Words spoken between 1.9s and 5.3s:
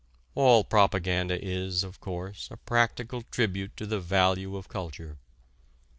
course, a practical tribute to the value of culture.